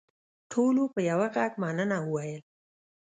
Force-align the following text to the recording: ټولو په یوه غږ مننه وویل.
ټولو 0.51 0.83
په 0.93 0.99
یوه 1.09 1.27
غږ 1.35 1.51
مننه 1.63 1.97
وویل. 2.03 2.43